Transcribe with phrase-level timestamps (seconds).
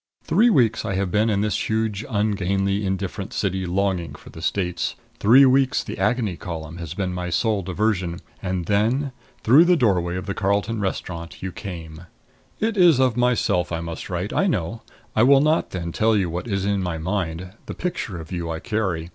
[0.23, 4.95] Three weeks I have been in this huge, ungainly, indifferent city, longing for the States.
[5.19, 8.19] Three weeks the Agony Column has been my sole diversion.
[8.41, 9.11] And then
[9.43, 12.07] through the doorway of the Carlton restaurant you came
[12.59, 14.81] It is of myself that I must write, I know.
[15.15, 18.49] I will not, then, tell you what is in my mind the picture of you
[18.49, 19.09] I carry.